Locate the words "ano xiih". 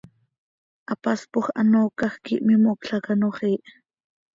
3.13-3.61